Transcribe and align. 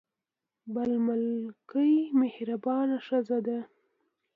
بل 0.73 0.91
مکۍ 1.05 1.93
مهربانه 2.21 2.97
ښځه 3.07 3.37
ده. 3.47 3.59